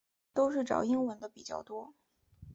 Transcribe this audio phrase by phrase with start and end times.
[0.33, 1.93] 都是找英文的比较多